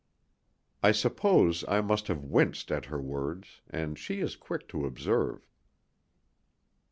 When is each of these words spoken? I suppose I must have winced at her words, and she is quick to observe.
I 0.81 0.93
suppose 0.93 1.63
I 1.67 1.79
must 1.81 2.07
have 2.07 2.23
winced 2.23 2.71
at 2.71 2.85
her 2.85 2.99
words, 2.99 3.61
and 3.69 3.99
she 3.99 4.19
is 4.19 4.35
quick 4.35 4.67
to 4.69 4.87
observe. 4.87 5.45